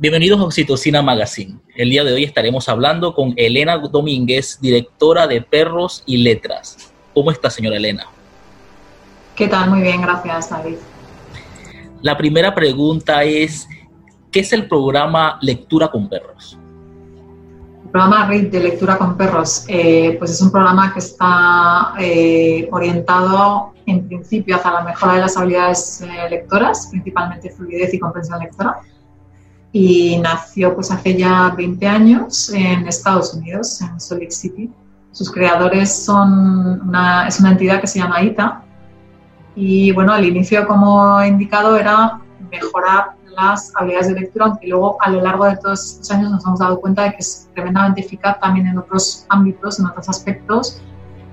Bienvenidos 0.00 0.38
a 0.38 0.44
Oxitocina 0.44 1.02
Magazine. 1.02 1.58
El 1.74 1.90
día 1.90 2.04
de 2.04 2.12
hoy 2.12 2.22
estaremos 2.22 2.68
hablando 2.68 3.14
con 3.14 3.34
Elena 3.34 3.76
Domínguez, 3.78 4.60
directora 4.60 5.26
de 5.26 5.42
Perros 5.42 6.04
y 6.06 6.18
Letras. 6.18 6.92
¿Cómo 7.12 7.32
está, 7.32 7.50
señora 7.50 7.78
Elena? 7.78 8.04
¿Qué 9.34 9.48
tal? 9.48 9.70
Muy 9.70 9.80
bien, 9.80 10.00
gracias, 10.00 10.50
David. 10.50 10.76
La 12.00 12.16
primera 12.16 12.54
pregunta 12.54 13.24
es, 13.24 13.66
¿qué 14.30 14.38
es 14.38 14.52
el 14.52 14.68
programa 14.68 15.36
Lectura 15.42 15.88
con 15.88 16.08
Perros? 16.08 16.56
El 17.82 17.90
programa 17.90 18.28
RIT 18.28 18.52
de 18.52 18.60
Lectura 18.60 18.98
con 18.98 19.16
Perros, 19.16 19.64
eh, 19.66 20.14
pues 20.16 20.30
es 20.30 20.40
un 20.40 20.52
programa 20.52 20.92
que 20.92 21.00
está 21.00 21.94
eh, 21.98 22.68
orientado 22.70 23.72
en 23.84 24.06
principio 24.06 24.54
hacia 24.54 24.70
la 24.70 24.84
mejora 24.84 25.14
de 25.14 25.20
las 25.22 25.36
habilidades 25.36 26.02
eh, 26.02 26.30
lectoras, 26.30 26.86
principalmente 26.88 27.50
fluidez 27.50 27.92
y 27.92 27.98
comprensión 27.98 28.38
lectora, 28.38 28.76
y 29.72 30.18
nació 30.18 30.74
pues 30.74 30.90
hace 30.90 31.16
ya 31.16 31.54
20 31.56 31.86
años 31.86 32.50
en 32.50 32.86
Estados 32.86 33.34
Unidos, 33.34 33.80
en 33.80 34.00
Salt 34.00 34.22
Lake 34.22 34.32
City. 34.32 34.70
Sus 35.12 35.30
creadores 35.30 36.04
son 36.04 36.80
una, 36.88 37.26
es 37.26 37.40
una 37.40 37.52
entidad 37.52 37.80
que 37.80 37.86
se 37.86 37.98
llama 37.98 38.22
ITA 38.22 38.62
y 39.54 39.92
bueno, 39.92 40.12
al 40.12 40.24
inicio 40.24 40.66
como 40.66 41.20
he 41.20 41.28
indicado 41.28 41.76
era 41.76 42.20
mejorar 42.50 43.16
las 43.36 43.72
habilidades 43.76 44.08
de 44.08 44.20
lectura, 44.20 44.46
aunque 44.46 44.66
luego 44.66 44.96
a 45.00 45.10
lo 45.10 45.20
largo 45.20 45.44
de 45.44 45.56
todos 45.56 45.84
estos 45.84 46.10
años 46.10 46.30
nos 46.30 46.44
hemos 46.44 46.58
dado 46.58 46.80
cuenta 46.80 47.04
de 47.04 47.10
que 47.12 47.18
es 47.18 47.48
tremendamente 47.54 48.00
eficaz 48.00 48.38
también 48.40 48.66
en 48.66 48.78
otros 48.78 49.26
ámbitos, 49.28 49.78
en 49.78 49.86
otros 49.86 50.08
aspectos, 50.08 50.80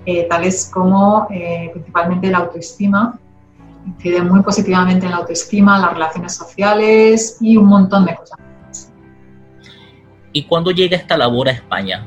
eh, 0.06 0.28
tales 0.30 0.70
como 0.72 1.28
eh, 1.32 1.70
principalmente 1.74 2.30
la 2.30 2.40
autoestima, 2.40 3.20
incide 3.86 4.22
muy 4.22 4.42
positivamente 4.42 5.06
en 5.06 5.12
la 5.12 5.18
autoestima, 5.18 5.80
las 5.80 5.94
relaciones 5.94 6.36
sociales 6.36 7.38
y 7.40 7.58
un 7.58 7.66
montón 7.66 8.06
de 8.06 8.16
cosas. 8.16 8.40
¿Y 10.34 10.44
cuándo 10.46 10.72
llega 10.72 10.98
esta 10.98 11.16
labor 11.18 11.48
a 11.48 11.52
España? 11.52 12.06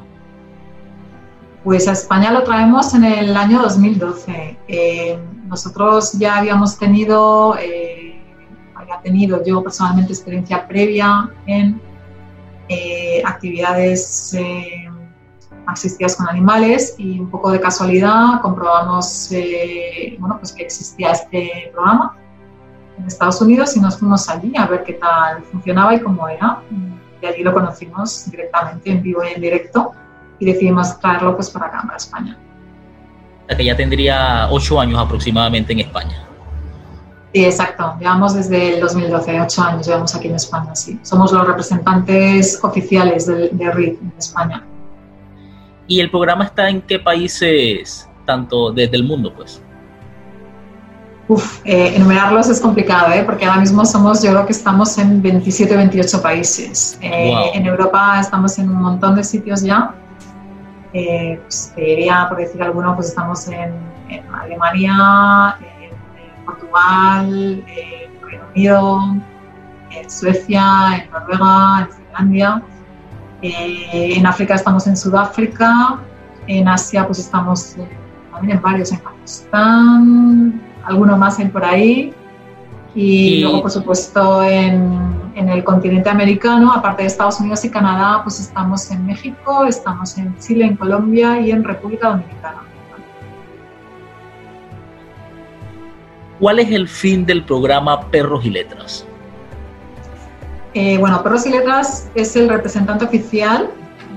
Pues 1.64 1.88
a 1.88 1.92
España 1.92 2.30
lo 2.30 2.42
traemos 2.42 2.94
en 2.94 3.04
el 3.04 3.36
año 3.36 3.60
2012. 3.62 4.58
Eh, 4.68 5.18
nosotros 5.46 6.12
ya 6.12 6.36
habíamos 6.36 6.78
tenido, 6.78 7.56
eh, 7.58 8.20
había 8.74 9.00
tenido 9.00 9.42
yo 9.44 9.62
personalmente 9.62 10.12
experiencia 10.12 10.66
previa 10.68 11.30
en 11.46 11.80
eh, 12.68 13.22
actividades 13.24 14.36
asistidas 15.68 16.16
con 16.16 16.28
animales 16.28 16.94
y 16.98 17.20
un 17.20 17.30
poco 17.30 17.50
de 17.50 17.60
casualidad 17.60 18.40
comprobamos 18.40 19.30
eh, 19.32 20.16
bueno, 20.18 20.38
pues 20.38 20.52
que 20.52 20.62
existía 20.62 21.10
este 21.10 21.70
programa 21.72 22.16
en 22.98 23.06
Estados 23.06 23.40
Unidos 23.40 23.76
y 23.76 23.80
nos 23.80 23.98
fuimos 23.98 24.28
allí 24.28 24.52
a 24.56 24.66
ver 24.66 24.82
qué 24.82 24.94
tal 24.94 25.44
funcionaba 25.44 25.94
y 25.94 26.00
cómo 26.00 26.28
era. 26.28 26.62
Y 27.20 27.26
allí 27.26 27.42
lo 27.42 27.52
conocimos 27.52 28.30
directamente 28.30 28.90
en 28.90 29.02
vivo 29.02 29.22
y 29.24 29.34
en 29.34 29.40
directo 29.40 29.92
y 30.38 30.46
decidimos 30.46 30.98
traerlo 31.00 31.34
pues 31.36 31.50
para 31.50 31.66
acá, 31.66 31.82
para 31.82 31.96
España. 31.96 32.38
Que 33.48 33.64
ya 33.64 33.76
tendría 33.76 34.48
ocho 34.50 34.80
años 34.80 34.98
aproximadamente 34.98 35.72
en 35.72 35.80
España. 35.80 36.24
Sí, 37.32 37.44
exacto. 37.44 37.94
Llevamos 37.98 38.34
desde 38.34 38.74
el 38.74 38.80
2012, 38.80 39.40
ocho 39.40 39.62
años 39.62 39.86
llevamos 39.86 40.14
aquí 40.14 40.28
en 40.28 40.36
España, 40.36 40.74
sí. 40.74 40.98
Somos 41.02 41.32
los 41.32 41.46
representantes 41.46 42.58
oficiales 42.62 43.26
de, 43.26 43.48
de 43.50 43.70
RIT 43.70 44.00
en 44.00 44.14
España. 44.16 44.64
¿Y 45.88 46.00
el 46.00 46.10
programa 46.10 46.44
está 46.44 46.68
en 46.68 46.82
qué 46.82 46.98
países, 46.98 48.08
tanto 48.26 48.70
desde 48.70 48.96
el 48.96 49.04
mundo, 49.04 49.32
pues? 49.34 49.62
Uf, 51.28 51.60
eh, 51.64 51.94
enumerarlos 51.96 52.48
es 52.48 52.60
complicado, 52.60 53.12
¿eh? 53.12 53.22
porque 53.24 53.44
ahora 53.44 53.60
mismo 53.60 53.84
somos, 53.84 54.22
yo 54.22 54.30
creo 54.30 54.46
que 54.46 54.52
estamos 54.52 54.96
en 54.96 55.20
27, 55.20 55.76
28 55.76 56.22
países. 56.22 56.98
Eh, 57.02 57.50
En 57.52 57.66
Europa 57.66 58.18
estamos 58.20 58.58
en 58.58 58.70
un 58.70 58.80
montón 58.80 59.14
de 59.14 59.24
sitios 59.24 59.62
ya. 59.62 59.94
Eh, 60.94 61.38
pues, 61.42 61.72
diría, 61.76 62.26
por 62.28 62.38
decir 62.38 62.62
alguno, 62.62 62.94
pues 62.94 63.08
estamos 63.08 63.46
en, 63.48 63.74
en 64.08 64.34
Alemania, 64.34 65.58
en, 65.60 66.44
Portugal, 66.46 67.62
en 67.66 68.22
Reino 68.22 68.44
Unido, 68.54 69.00
en 69.90 70.10
Suecia, 70.10 71.02
en 71.02 71.10
Noruega, 71.10 71.80
en 71.80 71.92
Finlandia. 71.92 72.62
Eh, 73.42 74.14
en 74.16 74.26
África 74.26 74.54
estamos 74.54 74.86
en 74.86 74.96
Sudáfrica, 74.96 76.00
en 76.46 76.66
Asia 76.66 77.06
pues 77.06 77.20
estamos 77.20 77.76
eh, 77.76 77.88
también 78.32 78.56
en 78.56 78.62
varios, 78.62 78.90
en 78.90 78.98
Pakistán, 78.98 80.60
alguno 80.84 81.16
más 81.16 81.38
hay 81.38 81.48
por 81.48 81.64
ahí. 81.64 82.12
Y, 82.94 83.42
luego, 83.42 83.62
por 83.62 83.70
supuesto, 83.70 84.42
en, 84.42 85.30
en, 85.36 85.48
el 85.48 85.62
continente 85.62 86.08
americano, 86.08 86.72
aparte 86.72 87.02
de 87.02 87.06
Estados 87.06 87.38
Unidos 87.38 87.64
y 87.64 87.70
Canadá, 87.70 88.22
pues 88.24 88.40
estamos 88.40 88.90
en 88.90 89.06
México, 89.06 89.66
estamos 89.66 90.18
en 90.18 90.36
Chile, 90.38 90.64
en 90.64 90.76
Colombia 90.76 91.38
y 91.38 91.52
en 91.52 91.62
República 91.62 92.08
Dominicana. 92.08 92.62
¿Cuál 96.40 96.60
es 96.60 96.70
el 96.70 96.88
fin 96.88 97.26
del 97.26 97.44
programa 97.44 98.00
Perros 98.10 98.44
y 98.44 98.50
Letras? 98.50 99.07
Eh, 100.74 100.98
bueno, 100.98 101.22
Perros 101.22 101.46
y 101.46 101.50
Letras 101.50 102.08
es 102.14 102.36
el 102.36 102.48
representante 102.48 103.04
oficial 103.04 103.70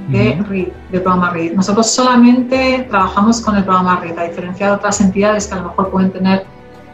de 0.09 0.43
RID, 0.49 0.67
del 0.91 1.01
programa 1.01 1.29
RID. 1.29 1.53
Nosotros 1.53 1.89
solamente 1.89 2.85
trabajamos 2.89 3.39
con 3.41 3.55
el 3.55 3.63
programa 3.63 3.99
RID, 4.01 4.17
a 4.19 4.23
diferencia 4.23 4.67
de 4.67 4.73
otras 4.73 4.99
entidades 4.99 5.47
que 5.47 5.53
a 5.53 5.57
lo 5.57 5.69
mejor 5.69 5.89
pueden 5.89 6.11
tener 6.11 6.45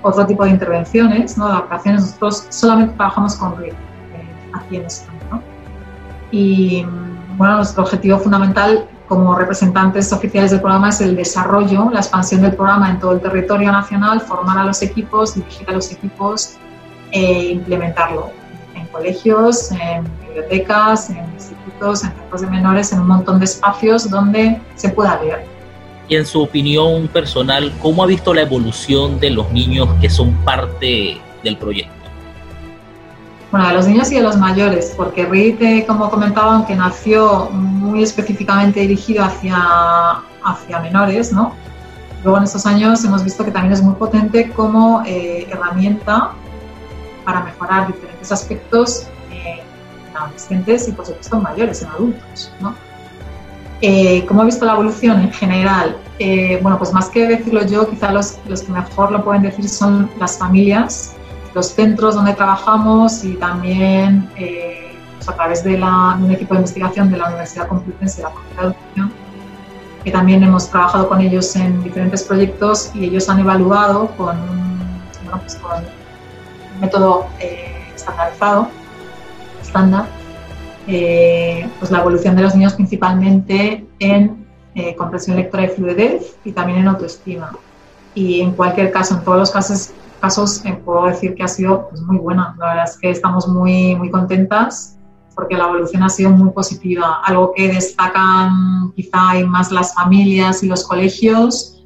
otro 0.03 0.25
tipo 0.25 0.43
de 0.43 0.51
intervenciones, 0.51 1.37
¿no? 1.37 1.47
de 1.47 1.53
adaptaciones. 1.53 2.01
Nosotros 2.01 2.45
solamente 2.49 2.93
trabajamos 2.95 3.35
con 3.35 3.57
RID 3.57 3.71
eh, 3.71 3.75
aquí 4.53 4.75
en 4.75 4.85
España. 4.85 5.19
¿no? 5.31 5.41
Y 6.31 6.85
bueno, 7.37 7.57
nuestro 7.57 7.83
objetivo 7.83 8.19
fundamental 8.19 8.87
como 9.07 9.35
representantes 9.35 10.11
oficiales 10.11 10.51
del 10.51 10.59
programa 10.59 10.89
es 10.89 11.01
el 11.01 11.15
desarrollo, 11.15 11.89
la 11.91 11.99
expansión 11.99 12.41
del 12.41 12.53
programa 12.53 12.91
en 12.91 12.99
todo 12.99 13.13
el 13.13 13.21
territorio 13.21 13.71
nacional, 13.71 14.21
formar 14.21 14.59
a 14.59 14.65
los 14.65 14.81
equipos, 14.81 15.33
dirigir 15.33 15.67
a 15.69 15.73
los 15.73 15.91
equipos 15.91 16.57
e 17.11 17.51
implementarlo 17.51 18.36
colegios, 18.87 19.71
en 19.71 20.03
bibliotecas, 20.27 21.09
en 21.09 21.25
institutos, 21.33 22.03
en 22.03 22.11
centros 22.11 22.41
de 22.41 22.47
menores, 22.47 22.93
en 22.93 22.99
un 22.99 23.07
montón 23.07 23.39
de 23.39 23.45
espacios 23.45 24.09
donde 24.09 24.61
se 24.75 24.89
pueda 24.89 25.19
leer. 25.21 25.45
Y 26.07 26.15
en 26.15 26.25
su 26.25 26.41
opinión 26.41 27.07
personal, 27.07 27.73
¿cómo 27.81 28.03
ha 28.03 28.05
visto 28.05 28.33
la 28.33 28.41
evolución 28.41 29.19
de 29.19 29.31
los 29.31 29.51
niños 29.51 29.89
que 29.99 30.09
son 30.09 30.33
parte 30.45 31.19
del 31.43 31.57
proyecto? 31.57 31.91
Bueno, 33.51 33.67
de 33.67 33.73
los 33.73 33.87
niños 33.87 34.11
y 34.11 34.15
de 34.15 34.21
los 34.21 34.37
mayores, 34.37 34.93
porque 34.95 35.25
RIT, 35.25 35.87
como 35.87 36.09
comentaba, 36.09 36.55
aunque 36.55 36.75
nació 36.75 37.49
muy 37.51 38.03
específicamente 38.03 38.81
dirigido 38.81 39.23
hacia, 39.23 39.57
hacia 40.43 40.79
menores, 40.79 41.31
¿no? 41.31 41.53
Luego 42.23 42.39
en 42.39 42.43
estos 42.43 42.65
años 42.65 43.03
hemos 43.05 43.23
visto 43.23 43.45
que 43.45 43.51
también 43.51 43.73
es 43.73 43.81
muy 43.81 43.95
potente 43.95 44.51
como 44.51 45.01
eh, 45.05 45.47
herramienta 45.49 46.31
para 47.23 47.41
mejorar 47.43 47.87
diferentes 48.17 48.31
aspectos 48.31 49.07
eh, 49.31 49.61
en 50.09 50.17
adolescentes 50.17 50.87
y 50.87 50.91
por 50.91 51.05
supuesto 51.05 51.37
en 51.37 51.43
mayores, 51.43 51.81
en 51.81 51.89
adultos. 51.89 52.51
¿no? 52.59 52.75
Eh, 53.81 54.25
¿Cómo 54.27 54.41
he 54.41 54.45
visto 54.45 54.65
la 54.65 54.73
evolución 54.73 55.21
en 55.21 55.31
general? 55.31 55.97
Eh, 56.19 56.59
bueno, 56.61 56.77
pues 56.77 56.93
más 56.93 57.09
que 57.09 57.27
decirlo 57.27 57.63
yo, 57.65 57.87
quizá 57.89 58.11
los, 58.11 58.37
los, 58.47 58.63
que 58.63 58.71
mejor 58.71 59.11
lo 59.11 59.23
pueden 59.23 59.43
decir 59.43 59.69
son 59.69 60.09
las 60.19 60.37
familias, 60.37 61.13
los 61.53 61.67
centros 61.67 62.15
donde 62.15 62.33
trabajamos 62.33 63.23
y 63.23 63.33
también 63.35 64.27
pues 64.35 65.29
a 65.29 65.35
través 65.35 65.63
de, 65.63 65.77
la, 65.77 66.15
de, 66.17 66.25
un 66.25 66.31
equipo 66.31 66.55
de 66.55 66.61
investigación 66.61 67.11
de 67.11 67.17
la 67.17 67.27
Universidad 67.27 67.67
Complutense 67.67 68.17
de 68.17 68.23
la 68.23 68.29
Facultad 68.29 68.61
de 68.61 68.67
Educación, 68.67 69.11
que 70.03 70.11
también 70.11 70.43
hemos 70.43 70.69
trabajado 70.69 71.07
con 71.07 71.21
ellos 71.21 71.55
en 71.55 71.83
diferentes 71.83 72.23
proyectos 72.23 72.91
y 72.95 73.05
ellos 73.05 73.29
han 73.29 73.39
evaluado 73.39 74.07
con, 74.17 74.35
bueno, 75.23 75.39
pues 75.41 75.55
con 75.55 75.83
método 76.79 77.27
eh, 77.39 77.76
estandarizado, 77.97 78.69
estándar, 79.61 80.05
eh, 80.87 81.69
pues 81.79 81.91
la 81.91 81.99
evolución 81.99 82.35
de 82.35 82.43
los 82.43 82.55
niños 82.55 82.73
principalmente 82.73 83.85
en 83.99 84.47
eh, 84.75 84.95
comprensión 84.95 85.35
lectora 85.35 85.65
y 85.65 85.69
fluidez 85.69 86.37
y 86.45 86.51
también 86.51 86.79
en 86.79 86.87
autoestima. 86.87 87.51
Y 88.15 88.41
en 88.41 88.51
cualquier 88.51 88.91
caso, 88.91 89.15
en 89.15 89.23
todos 89.23 89.37
los 89.37 89.51
casos, 89.51 89.91
casos 90.21 90.63
puedo 90.85 91.05
decir 91.05 91.35
que 91.35 91.43
ha 91.43 91.47
sido 91.47 91.89
pues, 91.89 92.01
muy 92.01 92.17
buena. 92.17 92.55
La 92.57 92.67
verdad 92.67 92.85
es 92.85 92.97
que 92.97 93.09
estamos 93.11 93.47
muy, 93.47 93.95
muy 93.95 94.09
contentas 94.09 94.97
porque 95.35 95.55
la 95.55 95.65
evolución 95.65 96.01
ha 96.03 96.09
sido 96.09 96.31
muy 96.31 96.49
positiva. 96.51 97.21
Algo 97.23 97.53
que 97.53 97.67
destacan 97.67 98.91
quizá 98.95 99.33
más 99.45 99.71
las 99.71 99.93
familias 99.93 100.63
y 100.63 100.67
los 100.67 100.87
colegios 100.87 101.76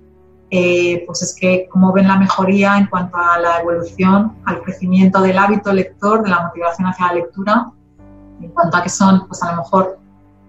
eh, 0.54 1.04
pues 1.08 1.22
es 1.22 1.34
que 1.34 1.70
como 1.72 1.94
ven 1.94 2.10
la 2.10 2.18
mejoría 2.18 2.78
en 2.78 2.88
cuanto 2.88 3.18
a 3.18 3.40
la 3.40 3.62
evolución, 3.62 4.34
al 4.46 4.62
crecimiento 4.62 5.22
del 5.22 5.38
hábito 5.38 5.72
lector, 5.72 6.24
de 6.24 6.30
la 6.30 6.44
motivación 6.48 6.88
hacia 6.90 7.08
la 7.08 7.14
lectura, 7.14 7.72
en 8.42 8.50
cuanto 8.50 8.76
a 8.76 8.84
que 8.84 8.90
son, 8.90 9.28
pues 9.28 9.42
a 9.44 9.52
lo 9.52 9.62
mejor, 9.62 9.98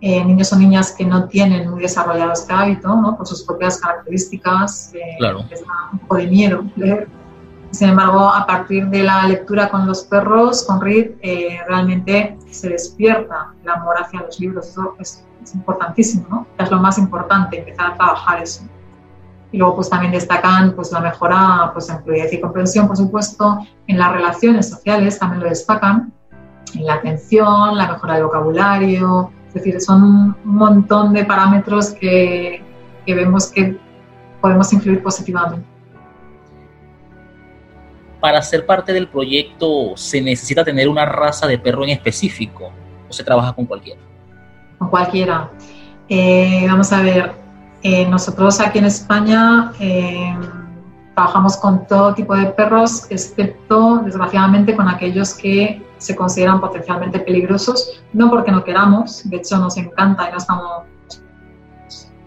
eh, 0.01 0.25
niños 0.25 0.53
o 0.53 0.57
niñas 0.57 0.91
que 0.91 1.05
no 1.05 1.29
tienen 1.29 1.71
muy 1.71 1.83
desarrollado 1.83 2.33
este 2.33 2.53
hábito, 2.53 2.89
¿no? 2.97 3.17
por 3.17 3.25
sus 3.25 3.45
propias 3.45 3.79
características, 3.79 4.93
eh, 4.95 5.15
claro. 5.19 5.45
les 5.49 5.61
da 5.61 5.73
un 5.93 6.01
poco 6.01 6.17
de 6.17 6.27
miedo 6.27 6.65
leer, 6.75 7.09
Sin 7.71 7.91
embargo, 7.91 8.29
a 8.29 8.45
partir 8.45 8.89
de 8.89 9.05
la 9.05 9.29
lectura 9.29 9.69
con 9.69 9.87
los 9.87 10.03
perros, 10.03 10.65
con 10.65 10.81
Reed, 10.81 11.13
eh, 11.23 11.61
realmente 11.69 12.37
se 12.51 12.71
despierta 12.71 13.55
el 13.63 13.71
amor 13.71 13.95
hacia 13.97 14.23
los 14.23 14.41
libros. 14.41 14.67
Eso 14.71 14.97
es, 14.99 15.25
importantísimo, 15.55 16.27
¿no? 16.31 16.47
Es 16.59 16.71
lo 16.71 16.79
más 16.79 16.99
importante, 16.99 17.59
empezar 17.59 17.93
a 17.93 17.97
trabajar 17.97 18.43
eso. 18.43 18.65
Y 19.53 19.59
luego 19.59 19.77
pues 19.77 19.91
también 19.91 20.13
destacan 20.13 20.73
pues 20.75 20.91
la 20.93 21.01
mejora 21.01 21.71
pues, 21.73 21.89
en 21.91 22.03
fluidez 22.03 22.33
y 22.33 22.41
comprensión, 22.41 22.87
por 22.89 22.97
supuesto, 22.97 23.59
en 23.87 23.99
las 23.99 24.13
relaciones 24.13 24.69
sociales 24.69 25.19
también 25.19 25.43
lo 25.43 25.49
destacan, 25.49 26.13
en 26.75 26.87
la 26.87 26.95
atención, 26.95 27.77
la 27.77 27.93
mejora 27.93 28.15
del 28.15 28.25
vocabulario, 28.25 29.31
es 29.49 29.55
decir, 29.55 29.81
son 29.81 30.03
un 30.03 30.37
montón 30.45 31.13
de 31.13 31.25
parámetros 31.25 31.91
que, 31.91 32.65
que 33.05 33.15
vemos 33.15 33.49
que 33.49 33.79
podemos 34.41 34.73
influir 34.73 35.03
positivamente 35.03 35.73
para 38.23 38.41
ser 38.41 38.65
parte 38.65 38.93
del 38.93 39.09
proyecto 39.09 39.97
se 39.97 40.23
necesita 40.23 40.65
tener 40.65 40.89
una 40.89 41.05
raza 41.05 41.49
de 41.49 41.59
perro 41.59 41.83
en 41.83 41.91
específico 41.91 42.71
o 43.09 43.13
se 43.13 43.25
trabaja 43.25 43.53
con 43.53 43.67
cualquiera? 43.67 44.01
Con 44.79 44.89
cualquiera. 44.89 45.51
Eh, 46.09 46.65
vamos 46.69 46.93
a 46.93 47.03
ver, 47.03 47.33
eh, 47.83 48.07
nosotros 48.09 48.61
aquí 48.61 48.79
en 48.79 48.85
España 48.85 49.73
eh, 49.81 50.37
trabajamos 51.15 51.57
con 51.57 51.87
todo 51.87 52.15
tipo 52.15 52.35
de 52.35 52.47
perros, 52.47 53.07
excepto, 53.11 53.99
desgraciadamente, 54.05 54.77
con 54.77 54.89
aquellos 54.89 55.35
que 55.35 55.85
se 55.99 56.17
consideran 56.17 56.61
potencialmente 56.61 57.19
peligrosos, 57.21 58.03
no 58.13 58.31
porque 58.31 58.51
no 58.51 58.65
queramos, 58.65 59.29
de 59.29 59.37
hecho 59.37 59.59
nos 59.59 59.77
encanta 59.77 60.29
y 60.29 60.33
no 60.33 60.39
estamos, 60.39 60.83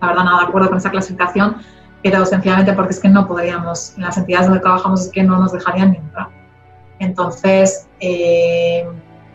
la 0.01 0.07
verdad, 0.07 0.23
nada 0.23 0.39
de 0.41 0.47
acuerdo 0.47 0.69
con 0.69 0.77
esa 0.77 0.89
clasificación, 0.89 1.57
pero 2.03 2.25
sencillamente 2.25 2.73
porque 2.73 2.93
es 2.93 2.99
que 2.99 3.09
no 3.09 3.27
podríamos, 3.27 3.95
en 3.97 4.03
las 4.03 4.17
entidades 4.17 4.47
donde 4.47 4.61
trabajamos 4.61 5.01
es 5.01 5.11
que 5.11 5.23
no 5.23 5.39
nos 5.39 5.51
dejarían 5.51 5.91
ni 5.91 5.97
entrar. 5.97 6.29
Entonces, 6.99 7.87
eh, 7.99 8.87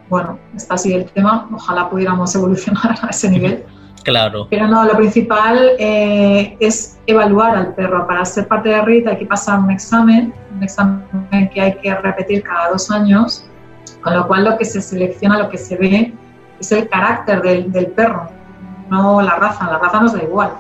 bueno, 0.09 0.39
está 0.55 0.75
así 0.75 0.93
el 0.93 1.05
tema, 1.07 1.49
ojalá 1.53 1.91
pudiéramos 1.91 2.35
evolucionar 2.35 2.99
a 3.03 3.09
ese 3.09 3.31
nivel. 3.31 3.65
Claro. 4.03 4.47
Pero 4.49 4.67
no, 4.67 4.85
lo 4.85 4.97
principal 4.97 5.73
eh, 5.79 6.57
es 6.59 6.99
evaluar 7.07 7.57
al 7.57 7.75
perro. 7.75 8.07
Para 8.07 8.25
ser 8.25 8.49
parte 8.49 8.71
de 8.71 8.81
RIT 8.83 9.07
hay 9.07 9.19
que 9.19 9.27
pasar 9.27 9.61
un 9.61 9.71
examen, 9.71 10.33
un 10.57 10.63
examen 10.63 11.51
que 11.53 11.61
hay 11.61 11.75
que 11.77 11.95
repetir 11.95 12.43
cada 12.43 12.71
dos 12.71 12.91
años, 12.91 13.45
con 14.01 14.15
lo 14.15 14.27
cual 14.27 14.45
lo 14.45 14.57
que 14.57 14.65
se 14.65 14.81
selecciona, 14.81 15.39
lo 15.39 15.51
que 15.51 15.59
se 15.59 15.77
ve, 15.77 16.15
es 16.59 16.73
el 16.73 16.89
carácter 16.89 17.43
del, 17.43 17.71
del 17.73 17.89
perro, 17.89 18.29
no 18.89 19.21
la 19.21 19.37
raza. 19.37 19.71
La 19.71 19.79
raza 19.79 20.01
nos 20.01 20.13
da 20.13 20.23
igual 20.23 20.51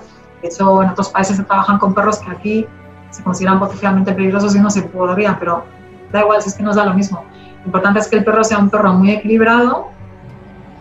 de 0.42 0.48
hecho, 0.48 0.82
en 0.82 0.90
otros 0.90 1.10
países 1.10 1.37
se 1.37 1.44
trabajan 1.44 1.78
con 1.78 1.94
perros 1.94 2.19
que 2.19 2.31
aquí 2.31 2.66
se 3.10 3.22
consideran 3.22 3.58
potencialmente 3.58 4.12
peligrosos 4.12 4.54
y 4.54 4.60
no 4.60 4.70
se 4.70 4.82
podría, 4.82 5.38
pero 5.38 5.64
da 6.12 6.20
igual, 6.20 6.40
si 6.40 6.48
es 6.48 6.54
que 6.54 6.62
nos 6.62 6.76
da 6.76 6.84
lo 6.84 6.94
mismo. 6.94 7.25
Lo 7.60 7.66
importante 7.66 8.00
es 8.00 8.08
que 8.08 8.16
el 8.16 8.25
perro 8.25 8.42
sea 8.42 8.58
un 8.58 8.70
perro 8.70 8.92
muy 8.94 9.10
equilibrado 9.10 9.88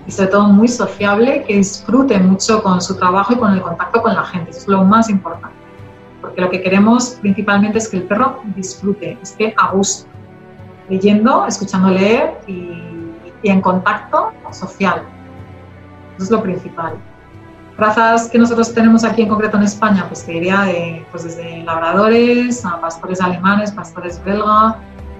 y 0.09 0.11
sobre 0.11 0.29
todo 0.29 0.47
muy 0.47 0.67
sociable, 0.67 1.43
que 1.43 1.57
disfrute 1.57 2.17
mucho 2.17 2.63
con 2.63 2.81
su 2.81 2.95
trabajo 2.95 3.31
y 3.33 3.35
con 3.35 3.53
el 3.53 3.61
contacto 3.61 4.01
con 4.01 4.15
la 4.15 4.23
gente. 4.23 4.49
Eso 4.49 4.61
es 4.61 4.67
lo 4.67 4.83
más 4.83 5.07
importante. 5.07 5.55
Porque 6.19 6.41
lo 6.41 6.49
que 6.49 6.63
queremos 6.63 7.11
principalmente 7.21 7.77
es 7.77 7.87
que 7.87 7.97
el 7.97 8.03
perro 8.03 8.41
disfrute, 8.55 9.19
esté 9.21 9.53
a 9.55 9.69
gusto, 9.69 10.09
leyendo, 10.89 11.45
escuchando 11.45 11.91
leer 11.91 12.39
y, 12.47 12.81
y 13.43 13.49
en 13.51 13.61
contacto 13.61 14.31
social. 14.49 15.03
Eso 16.15 16.23
es 16.23 16.31
lo 16.31 16.41
principal. 16.41 16.93
Razas 17.77 18.29
que 18.29 18.39
nosotros 18.39 18.73
tenemos 18.73 19.03
aquí 19.03 19.21
en 19.21 19.29
concreto 19.29 19.57
en 19.57 19.63
España, 19.63 20.05
pues 20.07 20.25
te 20.25 20.31
diría 20.31 20.61
de, 20.61 21.05
pues 21.11 21.23
desde 21.23 21.61
labradores 21.61 22.65
a 22.65 22.81
pastores 22.81 23.21
alemanes, 23.21 23.71
pastores 23.71 24.19
belga, 24.25 24.75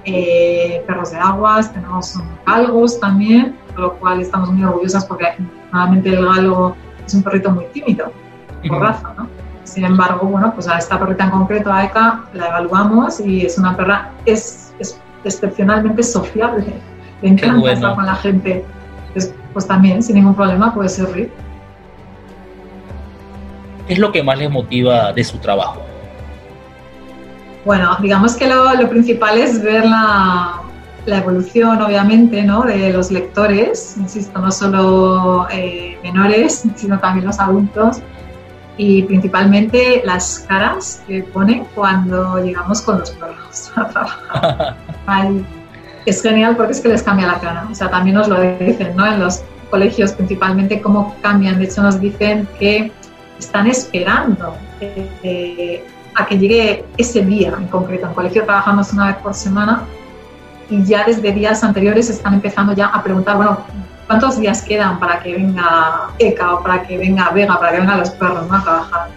eh, 0.06 0.84
perros 0.88 1.12
de 1.12 1.18
aguas, 1.18 1.72
tenemos 1.72 2.16
galgos 2.48 3.00
también, 3.00 3.56
por 3.80 3.94
lo 3.94 4.00
cual 4.00 4.22
estamos 4.22 4.52
muy 4.52 4.64
orgullosas 4.64 5.06
porque 5.06 5.26
normalmente 5.72 6.10
el 6.10 6.26
galgo 6.26 6.76
es 7.06 7.14
un 7.14 7.24
perrito 7.24 7.50
muy 7.50 7.66
tímido 7.68 8.12
por 8.68 8.80
raza, 8.80 9.14
¿no? 9.18 9.28
Sin 9.64 9.86
embargo, 9.86 10.28
bueno, 10.28 10.52
pues 10.54 10.68
a 10.68 10.78
esta 10.78 11.00
perrita 11.00 11.26
en 11.26 11.30
concreto, 11.30 11.72
a 11.72 11.86
Eka, 11.86 12.26
la 12.34 12.48
evaluamos 12.48 13.20
y 13.20 13.46
es 13.46 13.58
una 13.58 13.78
perra 13.78 14.12
es, 14.26 14.74
es 14.80 15.00
excepcionalmente 15.24 16.04
sociable, 16.04 16.66
le 17.22 17.30
encanta 17.30 17.72
estar 17.72 17.96
con 17.96 18.06
la 18.06 18.16
gente. 18.16 18.66
Pues, 19.14 19.34
pues, 19.54 19.68
también, 19.68 20.04
sin 20.04 20.16
ningún 20.16 20.36
problema, 20.36 20.74
puede 20.74 20.90
ser 20.90 21.12
RIP. 21.12 21.32
¿Qué 23.88 23.94
es 23.94 24.00
lo 24.00 24.12
que 24.12 24.22
más 24.22 24.38
les 24.38 24.50
motiva 24.50 25.14
de 25.14 25.24
su 25.24 25.38
trabajo? 25.38 25.82
Bueno, 27.66 27.98
digamos 28.02 28.36
que 28.36 28.48
lo, 28.48 28.90
principal 28.90 29.38
es 29.38 29.62
ver 29.62 29.86
la, 29.86 30.59
evolución, 31.18 31.82
obviamente, 31.82 32.44
¿no? 32.44 32.62
de 32.64 32.94
los 32.94 33.12
lectores, 33.12 33.96
insisto, 33.98 34.40
no 34.40 34.52
solo 34.52 35.48
eh, 35.52 35.98
menores, 36.04 36.64
sino 36.76 37.00
también 37.00 37.26
los 37.26 37.40
adultos, 37.40 38.02
y 38.78 39.04
principalmente 39.04 40.02
las 40.06 40.46
caras 40.48 41.04
que 41.06 41.24
ponen 41.24 41.66
cuando 41.76 42.38
llegamos 42.42 42.82
con 42.82 43.00
los 43.00 43.12
perros 43.12 43.72
a 43.76 43.90
trabajar. 43.90 44.76
es 46.06 46.22
genial 46.22 46.56
porque 46.56 46.72
es 46.72 46.80
que 46.80 46.88
les 46.88 47.04
cambia 47.04 47.28
la 47.28 47.40
cara, 47.40 47.68
o 47.70 47.76
sea, 47.76 47.90
también 47.90 48.16
nos 48.16 48.28
lo 48.28 48.40
dicen, 48.42 48.96
¿no? 48.96 49.06
En 49.06 49.20
los 49.20 49.44
colegios 49.70 50.14
principalmente 50.14 50.82
cómo 50.82 51.16
cambian, 51.22 51.60
de 51.60 51.66
hecho 51.66 51.82
nos 51.82 52.00
dicen 52.00 52.48
que 52.58 52.92
están 53.38 53.68
esperando 53.68 54.56
eh, 54.82 55.86
a 56.16 56.26
que 56.26 56.38
llegue 56.38 56.86
ese 56.98 57.22
día 57.22 57.54
en 57.58 57.68
concreto. 57.68 58.08
En 58.08 58.14
colegio 58.14 58.44
trabajamos 58.46 58.92
una 58.94 59.08
vez 59.08 59.18
por 59.18 59.34
semana 59.34 59.84
y 60.70 60.84
ya 60.84 61.04
desde 61.06 61.32
días 61.32 61.64
anteriores 61.64 62.10
están 62.10 62.36
empezando 62.36 62.74
ya 62.74 62.88
a 62.88 63.04
preguntar, 63.04 63.38
bueno, 63.38 63.60
¿cuántos 64.08 64.40
días 64.40 64.62
quedan 64.62 65.00
para 65.00 65.20
que 65.20 65.34
venga 65.34 66.10
Eka 66.20 66.56
o 66.56 66.64
para 66.64 66.84
que 66.84 66.98
venga 66.98 67.30
Vega, 67.32 67.60
para 67.60 67.72
que 67.72 67.80
vengan 67.80 68.00
los 68.00 68.12
perros 68.12 68.46
a 68.52 68.64
trabajar? 68.64 69.08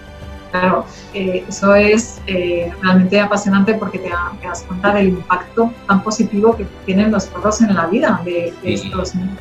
Claro, 0.51 0.85
eh, 1.15 1.45
eso 1.49 1.75
es 1.75 2.21
eh, 2.27 2.71
realmente 2.83 3.19
apasionante 3.19 3.75
porque 3.75 3.99
te, 3.99 4.11
das 4.43 4.63
cuenta 4.65 4.93
del 4.93 5.09
impacto 5.09 5.73
tan 5.87 6.03
positivo 6.03 6.55
que 6.57 6.67
tienen 6.85 7.11
los 7.11 7.25
perros 7.25 7.63
en 7.63 7.75
la 7.75 7.87
vida 7.87 8.21
de, 8.25 8.53
de 8.63 8.75
estos 8.75 9.15
niños. 9.15 9.39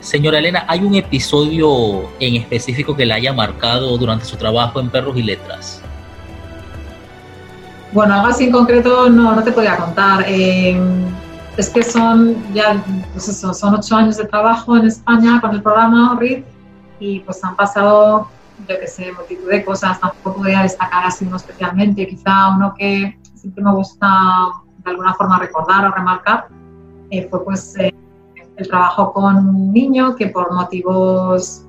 Señora 0.00 0.38
Elena, 0.38 0.64
¿hay 0.68 0.80
un 0.80 0.94
episodio 0.94 2.10
en 2.20 2.36
específico 2.36 2.94
que 2.94 3.06
la 3.06 3.14
haya 3.14 3.32
marcado 3.32 3.96
durante 3.96 4.26
su 4.26 4.36
trabajo 4.36 4.78
en 4.80 4.90
Perros 4.90 5.16
y 5.16 5.22
Letras? 5.22 5.82
Bueno, 7.94 8.14
algo 8.14 8.26
así 8.26 8.46
en 8.46 8.50
concreto 8.50 9.08
no, 9.08 9.36
no 9.36 9.42
te 9.44 9.52
podía 9.52 9.76
contar. 9.76 10.24
Eh, 10.26 10.76
es 11.56 11.70
que 11.70 11.84
son 11.84 12.34
ya, 12.52 12.82
pues 13.12 13.28
eso, 13.28 13.54
son 13.54 13.74
ocho 13.74 13.94
años 13.94 14.16
de 14.16 14.24
trabajo 14.24 14.76
en 14.76 14.86
España 14.86 15.40
con 15.40 15.52
el 15.52 15.62
programa 15.62 16.16
RID 16.18 16.42
y 16.98 17.20
pues 17.20 17.42
han 17.44 17.54
pasado, 17.54 18.26
yo 18.68 18.80
que 18.80 18.88
sé, 18.88 19.12
multitud 19.12 19.48
de 19.48 19.64
cosas. 19.64 20.00
Tampoco 20.00 20.38
podría 20.38 20.62
destacar 20.62 21.06
así 21.06 21.24
uno 21.24 21.36
especialmente. 21.36 22.08
Quizá 22.08 22.48
uno 22.56 22.74
que 22.76 23.16
siempre 23.34 23.62
me 23.62 23.72
gusta 23.72 24.08
de 24.84 24.90
alguna 24.90 25.14
forma 25.14 25.38
recordar 25.38 25.86
o 25.86 25.92
remarcar 25.92 26.48
eh, 27.10 27.28
fue 27.30 27.44
pues 27.44 27.76
eh, 27.78 27.94
el 28.56 28.68
trabajo 28.68 29.12
con 29.12 29.36
un 29.36 29.72
niño 29.72 30.16
que 30.16 30.26
por 30.26 30.52
motivos 30.52 31.64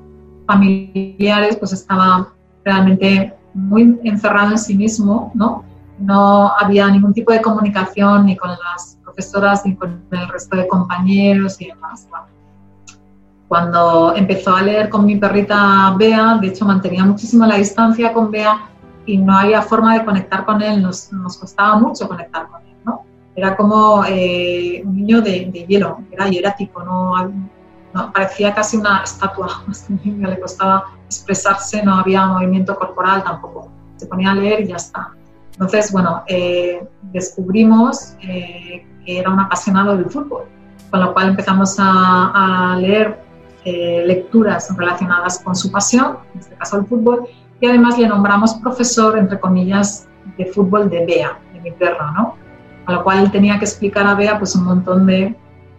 familiares 0.48 1.56
pues 1.58 1.72
estaba 1.72 2.30
realmente 2.64 3.32
muy 3.54 4.00
encerrado 4.04 4.52
en 4.52 4.58
sí 4.58 4.76
mismo, 4.76 5.32
¿no? 5.36 5.64
No 6.00 6.52
había 6.58 6.88
ningún 6.90 7.14
tipo 7.14 7.32
de 7.32 7.42
comunicación 7.42 8.26
ni 8.26 8.36
con 8.36 8.52
las 8.52 8.98
profesoras 9.04 9.66
ni 9.66 9.76
con 9.76 10.04
el 10.12 10.28
resto 10.28 10.58
de 10.58 10.68
compañeros 10.68 11.60
y 11.62 11.68
demás. 11.68 12.08
Cuando 13.48 14.16
empezó 14.16 14.56
a 14.56 14.62
leer 14.62 14.90
con 14.90 15.06
mi 15.06 15.18
perrita 15.18 15.96
Bea, 15.98 16.38
de 16.42 16.48
hecho 16.48 16.66
mantenía 16.66 17.06
muchísimo 17.06 17.46
la 17.46 17.56
distancia 17.56 18.12
con 18.12 18.32
Bea 18.32 18.70
y 19.06 19.18
no 19.18 19.38
había 19.38 19.62
forma 19.62 19.98
de 19.98 20.04
conectar 20.04 20.46
con 20.46 20.62
él, 20.62 20.82
nos, 20.82 21.12
nos 21.14 21.38
costaba 21.38 21.78
mucho 21.78 22.08
conectar 22.08 22.48
con 22.48 22.62
él 22.62 22.66
era 23.36 23.56
como 23.56 24.04
eh, 24.06 24.82
un 24.86 24.96
niño 24.96 25.22
de, 25.22 25.52
hielo, 25.68 26.00
era 26.10 26.28
hierático, 26.30 26.84
no, 26.84 27.32
no, 27.94 28.14
parecía 28.14 28.54
casi 28.54 28.78
una 28.78 29.02
estatua, 29.04 29.64
niño 30.04 30.30
le 30.30 30.40
costaba 30.40 30.86
expresarse, 31.06 31.84
no 31.84 31.96
había 31.96 32.26
movimiento 32.26 32.76
corporal 32.76 33.24
tampoco, 33.24 33.70
se 33.98 34.08
ponía 34.08 34.32
a 34.32 34.36
leer 34.36 34.62
y 34.62 34.68
ya 34.68 34.78
está. 34.78 35.12
Entonces, 35.56 35.92
bueno, 35.92 36.24
eh, 36.28 36.86
descubrimos 37.14 38.16
eh, 38.22 38.86
que 39.06 39.20
era 39.20 39.30
un 39.30 39.40
apasionado 39.40 39.96
del 39.98 40.10
fútbol, 40.10 40.44
con 40.92 41.00
lo 41.00 41.14
cual 41.14 41.30
empezamos 41.30 41.76
a, 41.80 42.74
a 42.74 42.78
leer 42.78 43.24
lecturas 43.66 44.70
relacionadas 44.78 45.40
con 45.40 45.56
su 45.56 45.72
pasión, 45.72 46.18
en 46.36 46.40
este 46.40 46.54
caso 46.54 46.78
el 46.78 46.86
fútbol, 46.86 47.28
y 47.60 47.66
además 47.66 47.98
le 47.98 48.08
nombramos 48.08 48.54
profesor, 48.56 49.18
entre 49.18 49.40
comillas, 49.40 50.08
de 50.38 50.46
fútbol 50.46 50.88
de 50.88 51.04
Bea, 51.04 51.40
de 51.52 51.62
mi 51.62 51.72
perro, 51.72 52.12
¿no? 52.12 52.36
a 52.86 52.92
lo 52.92 53.04
cual 53.04 53.32
tenía 53.32 53.58
que 53.58 53.66
explicar 53.66 54.06
a 54.06 54.16
Bea 54.16 54.38
pues 54.38 54.56
un 54.56 54.64
montón 54.64 55.06
de 55.06 55.36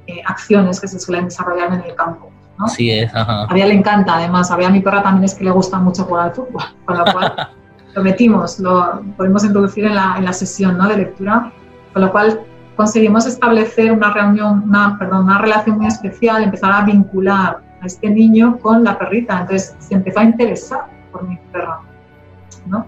eh, 0.06 0.22
acciones 0.26 0.80
que 0.80 0.88
se 0.88 0.98
suelen 0.98 1.26
desarrollar 1.26 1.72
en 1.72 1.82
el 1.82 1.94
campo. 1.94 2.30
¿no? 2.58 2.68
Sí 2.68 2.90
es, 2.90 3.10
A 3.14 3.46
Bea 3.52 3.66
le 3.66 3.74
encanta, 3.74 4.16
además, 4.16 4.50
a 4.50 4.56
Bea 4.56 4.70
mi 4.70 4.80
perra 4.80 5.02
también 5.02 5.24
es 5.24 5.34
que 5.34 5.44
le 5.44 5.50
gusta 5.50 5.78
mucho 5.78 6.04
jugar 6.04 6.28
al 6.28 6.34
fútbol, 6.34 6.62
con 6.84 6.98
lo 6.98 7.04
cual 7.12 7.48
lo 7.96 8.02
metimos, 8.02 8.60
lo 8.60 9.02
podemos 9.16 9.42
introducir 9.42 9.86
en 9.86 9.94
la, 9.94 10.16
en 10.18 10.26
la 10.26 10.32
sesión 10.34 10.76
¿no? 10.76 10.86
de 10.86 10.98
lectura, 10.98 11.50
con 11.94 12.02
lo 12.02 12.12
cual 12.12 12.42
conseguimos 12.76 13.26
establecer 13.26 13.90
una 13.90 14.12
reunión, 14.12 14.64
una, 14.64 14.98
perdón, 14.98 15.24
una 15.24 15.38
relación 15.38 15.78
muy 15.78 15.86
especial, 15.86 16.42
empezar 16.42 16.72
a 16.72 16.82
vincular 16.82 17.62
a 17.80 17.86
este 17.86 18.10
niño 18.10 18.58
con 18.58 18.84
la 18.84 18.98
perrita. 18.98 19.40
Entonces 19.40 19.74
se 19.78 19.94
empezó 19.94 20.20
a 20.20 20.24
interesar 20.24 20.86
por 21.10 21.26
mi 21.26 21.38
perro. 21.50 21.80
¿no? 22.66 22.86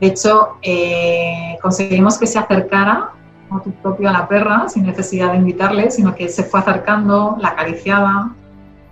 De 0.00 0.06
hecho, 0.06 0.56
eh, 0.62 1.58
conseguimos 1.60 2.18
que 2.18 2.26
se 2.26 2.38
acercara 2.38 3.10
como 3.50 3.60
tu 3.60 3.70
propio 3.72 4.08
a 4.08 4.12
la 4.12 4.28
perra 4.28 4.66
sin 4.68 4.84
necesidad 4.84 5.32
de 5.32 5.38
invitarle, 5.38 5.90
sino 5.90 6.14
que 6.14 6.30
se 6.30 6.42
fue 6.42 6.60
acercando, 6.60 7.36
la 7.38 7.48
acariciaba, 7.48 8.34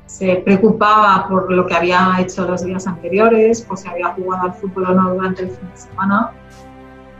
se 0.07 0.37
preocupaba 0.37 1.27
por 1.29 1.53
lo 1.53 1.67
que 1.67 1.75
había 1.75 2.17
hecho 2.21 2.47
los 2.47 2.65
días 2.65 2.87
anteriores, 2.87 3.63
por 3.63 3.77
si 3.77 3.89
había 3.89 4.09
jugado 4.15 4.45
al 4.45 4.55
fútbol 4.55 4.85
o 4.85 4.95
no 4.95 5.15
durante 5.15 5.43
el 5.43 5.51
fin 5.51 5.69
de 5.71 5.77
semana. 5.77 6.31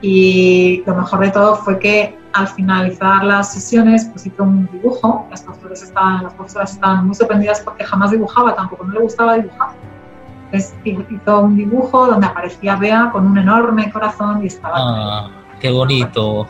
Y 0.01 0.83
lo 0.85 0.95
mejor 0.95 1.19
de 1.19 1.31
todo 1.31 1.55
fue 1.55 1.79
que 1.79 2.17
al 2.33 2.47
finalizar 2.47 3.23
las 3.23 3.51
sesiones 3.53 4.05
pues 4.05 4.25
hizo 4.27 4.43
un 4.43 4.69
dibujo. 4.71 5.25
Las 5.29 5.41
profesoras 5.41 5.83
estaban, 5.83 6.23
las 6.23 6.33
profesoras 6.33 6.73
estaban 6.73 7.07
muy 7.07 7.15
sorprendidas 7.15 7.61
porque 7.61 7.83
jamás 7.83 8.11
dibujaba, 8.11 8.55
tampoco 8.55 8.85
no 8.85 8.93
le 8.93 8.99
gustaba 8.99 9.35
dibujar. 9.35 9.69
Entonces 10.45 10.75
hizo 10.85 11.39
un 11.39 11.57
dibujo 11.57 12.07
donde 12.07 12.27
aparecía 12.27 12.77
Bea 12.77 13.09
con 13.11 13.27
un 13.27 13.37
enorme 13.37 13.91
corazón 13.91 14.43
y 14.43 14.47
estaba... 14.47 14.75
Ah, 14.77 15.29
qué 15.59 15.71
bonito. 15.71 16.47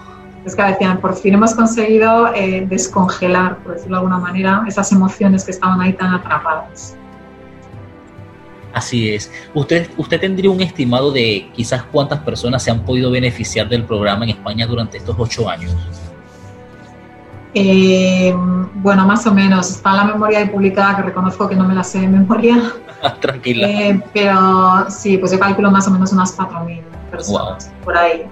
Es 0.48 0.56
que 0.56 0.64
decían, 0.64 1.02
por 1.02 1.14
fin 1.14 1.34
hemos 1.34 1.54
conseguido 1.54 2.34
eh, 2.34 2.66
descongelar, 2.70 3.58
por 3.58 3.74
decirlo 3.74 3.98
de 3.98 4.00
alguna 4.00 4.18
manera, 4.18 4.64
esas 4.66 4.90
emociones 4.94 5.44
que 5.44 5.52
estaban 5.52 5.82
ahí 5.82 5.92
tan 5.92 6.14
atrapadas. 6.14 6.96
Así 8.74 9.10
es. 9.10 9.30
¿Usted, 9.54 9.90
¿Usted 9.98 10.22
tendría 10.22 10.50
un 10.50 10.62
estimado 10.62 11.12
de 11.12 11.52
quizás 11.54 11.84
cuántas 11.92 12.20
personas 12.20 12.64
se 12.64 12.72
han 12.72 12.86
podido 12.86 13.12
beneficiar 13.12 13.68
del 13.68 13.84
programa 13.84 14.24
en 14.24 14.30
España 14.30 14.66
durante 14.66 15.00
estos 15.00 15.18
ocho 15.20 15.50
años? 15.50 15.76
Eh, 17.54 18.34
bueno, 18.76 19.06
más 19.06 19.28
o 19.28 19.34
menos. 19.34 19.70
Está 19.70 19.90
en 19.90 19.98
la 19.98 20.06
memoria 20.06 20.40
ahí 20.40 20.46
publicada, 20.46 20.96
que 20.96 21.02
reconozco 21.02 21.50
que 21.50 21.56
no 21.58 21.68
me 21.68 21.76
la 21.76 21.84
sé 21.84 22.00
de 22.00 22.08
memoria. 22.08 22.72
Tranquila. 23.20 23.68
Eh, 23.68 24.02
pero 24.14 24.90
sí, 24.90 25.18
pues 25.18 25.34
yo 25.34 25.40
calculo 25.40 25.70
más 25.72 25.90
o 25.90 25.92
menos 25.92 26.14
unas 26.14 26.38
4.000 26.38 26.84
personas 27.12 27.70
por 27.84 27.98
ahí. 27.98 28.26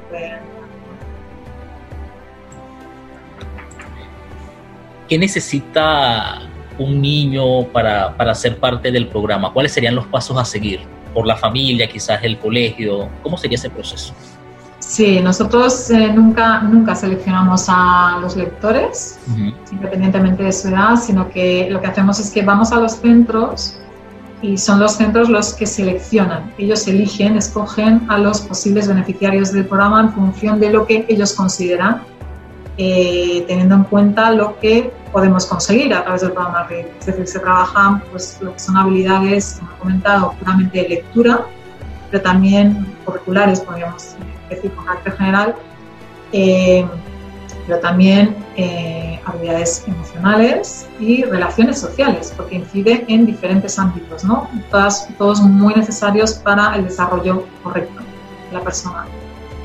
¿Qué 5.07 5.17
necesita 5.17 6.41
un 6.79 7.01
niño 7.01 7.63
para, 7.67 8.15
para 8.17 8.33
ser 8.33 8.57
parte 8.57 8.91
del 8.91 9.07
programa? 9.07 9.53
¿Cuáles 9.53 9.71
serían 9.71 9.95
los 9.95 10.07
pasos 10.07 10.37
a 10.37 10.45
seguir? 10.45 10.81
¿Por 11.13 11.27
la 11.27 11.35
familia, 11.35 11.87
quizás 11.87 12.23
el 12.23 12.39
colegio? 12.39 13.07
¿Cómo 13.21 13.37
sería 13.37 13.55
ese 13.55 13.69
proceso? 13.69 14.13
Sí, 14.79 15.19
nosotros 15.19 15.89
eh, 15.89 16.11
nunca, 16.13 16.61
nunca 16.61 16.95
seleccionamos 16.95 17.65
a 17.67 18.19
los 18.21 18.35
lectores, 18.35 19.19
independientemente 19.71 20.43
de 20.43 20.51
su 20.51 20.67
edad, 20.67 20.95
sino 20.95 21.27
que 21.29 21.67
lo 21.71 21.81
que 21.81 21.87
hacemos 21.87 22.19
es 22.19 22.29
que 22.29 22.43
vamos 22.43 22.71
a 22.71 22.79
los 22.79 22.93
centros 22.93 23.77
y 24.41 24.57
son 24.57 24.79
los 24.79 24.93
centros 24.93 25.29
los 25.29 25.53
que 25.53 25.65
seleccionan. 25.65 26.51
Ellos 26.57 26.87
eligen, 26.87 27.35
escogen 27.35 28.05
a 28.09 28.19
los 28.19 28.41
posibles 28.41 28.87
beneficiarios 28.87 29.51
del 29.51 29.65
programa 29.65 30.01
en 30.01 30.13
función 30.13 30.59
de 30.59 30.69
lo 30.69 30.85
que 30.85 31.05
ellos 31.09 31.33
consideran 31.33 32.01
eh, 32.77 33.45
teniendo 33.47 33.75
en 33.75 33.83
cuenta 33.85 34.31
lo 34.31 34.59
que 34.59 34.91
podemos 35.11 35.45
conseguir 35.45 35.93
a 35.93 36.03
través 36.03 36.21
del 36.21 36.33
programa 36.33 36.63
RED. 36.63 36.87
Es 36.99 37.05
decir, 37.05 37.27
se 37.27 37.39
trabajan 37.39 38.01
pues, 38.11 38.37
lo 38.41 38.51
que 38.53 38.59
son 38.59 38.75
habilidades, 38.75 39.57
como 39.59 39.71
he 39.71 39.79
comentado, 39.79 40.33
puramente 40.39 40.81
de 40.81 40.89
lectura, 40.89 41.45
pero 42.11 42.21
también 42.21 42.85
curriculares, 43.05 43.61
podríamos 43.61 44.15
decir 44.49 44.71
con 44.73 44.85
carácter 44.85 45.13
general, 45.13 45.55
eh, 46.33 46.85
pero 47.65 47.79
también 47.79 48.35
eh, 48.57 49.19
habilidades 49.25 49.85
emocionales 49.87 50.87
y 50.99 51.23
relaciones 51.23 51.79
sociales, 51.79 52.33
porque 52.35 52.55
incide 52.55 53.05
en 53.07 53.25
diferentes 53.25 53.79
ámbitos, 53.79 54.23
¿no? 54.23 54.49
Todos 55.17 55.41
muy 55.41 55.73
necesarios 55.73 56.33
para 56.33 56.75
el 56.75 56.83
desarrollo 56.83 57.45
correcto 57.63 58.01
de 58.49 58.57
la 58.57 58.63
persona. 58.63 59.05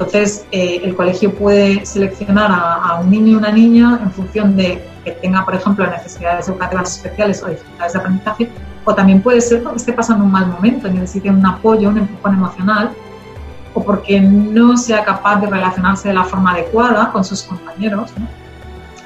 Entonces, 0.01 0.47
eh, 0.51 0.81
el 0.83 0.97
colegio 0.97 1.35
puede 1.35 1.85
seleccionar 1.85 2.51
a, 2.51 2.99
un 3.03 3.11
niño 3.11 3.33
y 3.33 3.35
una 3.35 3.53
niña 3.53 4.01
en 4.03 4.11
función 4.11 4.57
de 4.57 4.83
que 5.05 5.11
tenga, 5.11 5.45
por 5.45 5.55
ejemplo, 5.55 5.87
necesidades 5.87 6.49
educativas 6.49 6.97
especiales 6.97 7.43
o 7.43 7.49
dificultades 7.49 7.93
de 7.93 7.99
aprendizaje, 7.99 8.51
o 8.87 8.95
también 8.95 9.21
puede 9.21 9.43
ser 9.43 9.63
porque 9.63 9.77
esté 9.77 9.93
pasando 9.93 10.25
un 10.25 10.33
mal 10.33 10.47
momento 10.47 10.89
y 10.89 10.93
necesite 10.93 11.29
un 11.29 11.45
apoyo, 11.45 11.91
un 11.91 11.99
empujón 11.99 12.33
emocional, 12.33 12.93
o 13.75 13.85
porque 13.85 14.19
no 14.23 14.79
sea 14.79 15.05
capaz 15.05 15.43
de 15.43 15.49
relacionarse 15.49 16.09
de 16.09 16.15
la 16.15 16.25
forma 16.25 16.53
adecuada 16.53 17.13
con 17.13 17.23
sus 17.23 17.43
compañeros. 17.43 18.11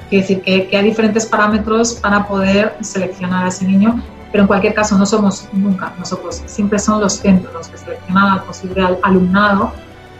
Quiere 0.09 0.21
decir 0.21 0.41
que, 0.43 0.69
que 0.69 0.77
hay 0.77 0.85
diferentes 0.85 1.25
parámetros 1.25 1.95
para 1.95 2.25
poder 2.25 2.77
seleccionar 2.79 3.43
a 3.43 3.47
ese 3.49 3.65
niño 3.65 4.01
pero 4.31 4.43
en 4.43 4.47
cualquier 4.47 4.73
caso 4.73 4.97
no 4.97 5.05
somos 5.05 5.47
nunca 5.53 5.93
nosotros, 5.97 6.43
siempre 6.45 6.77
son 6.77 6.99
los 6.99 7.13
centros 7.13 7.53
los 7.53 7.69
que 7.69 7.77
seleccionan 7.77 8.33
al 8.33 8.43
posible 8.43 8.85
alumnado 9.01 9.71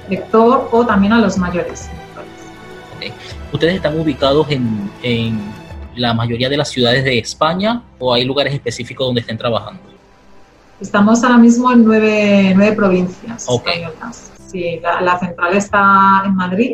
lector 0.10 0.70
o 0.72 0.86
también 0.86 1.14
a 1.14 1.20
los 1.20 1.38
mayores. 1.38 1.90
¿Ustedes 3.52 3.76
están 3.76 4.00
ubicados 4.00 4.50
en, 4.50 4.90
en, 5.04 5.40
la 5.96 6.14
mayoría 6.14 6.50
de 6.50 6.58
las 6.58 6.70
ciudades 6.70 7.06
de 7.06 7.18
España 7.18 7.82
o 8.00 8.14
hay 8.14 8.26
lugares 8.26 8.54
específicos 8.54 9.08
donde 9.08 9.22
estén 9.22 9.38
trabajando? 9.38 9.82
Estamos 10.82 11.24
ahora 11.24 11.38
mismo 11.38 11.72
en 11.72 11.86
nueve, 11.86 12.52
nueve 12.54 12.76
provincias 12.76 13.48
Sí, 14.52 14.80
la, 14.82 15.20
central 15.20 15.56
está 15.56 16.24
en 16.26 16.36
Madrid, 16.36 16.74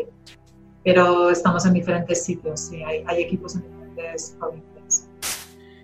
pero 0.84 1.30
estamos 1.30 1.66
en 1.66 1.74
diferentes 1.74 2.24
sitios. 2.24 2.60
Sí, 2.60 2.82
hay, 2.84 3.04
hay 3.08 3.22
equipos 3.22 3.56
en 3.56 3.62
diferentes 3.62 4.36
provincias. 4.40 5.08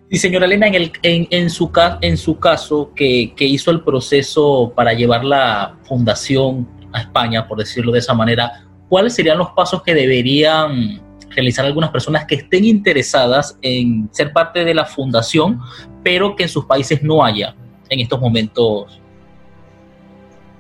Y 0.10 0.18
señora 0.18 0.46
Elena, 0.46 0.68
en, 0.68 0.76
el, 0.76 0.92
en, 1.04 1.28
en, 1.32 1.50
su, 1.50 1.72
en 2.02 2.18
su 2.18 2.40
caso, 2.40 2.92
que, 2.96 3.34
que 3.36 3.46
hizo 3.46 3.72
el 3.72 3.82
proceso 3.82 4.72
para 4.76 4.94
llevar 4.94 5.24
la 5.24 5.78
fundación 5.84 6.68
a 6.94 7.02
España, 7.02 7.48
por 7.48 7.58
decirlo 7.58 7.92
de 7.92 8.00
esa 8.00 8.14
manera, 8.14 8.66
¿cuáles 8.90 9.14
serían 9.14 9.38
los 9.38 9.50
pasos 9.52 9.82
que 9.84 9.94
deberían 9.94 11.02
realizar 11.30 11.66
algunas 11.66 11.92
personas 11.92 12.26
que 12.26 12.36
estén 12.36 12.66
interesadas 12.66 13.58
en 13.62 14.10
ser 14.12 14.34
parte 14.34 14.64
de 14.64 14.74
la 14.74 14.86
fundación, 14.86 15.60
pero 16.04 16.36
que 16.36 16.44
en 16.44 16.50
sus 16.50 16.66
países 16.66 17.04
no 17.04 17.24
haya 17.24 17.56
en 17.90 18.00
estos 18.00 18.20
momentos? 18.20 19.02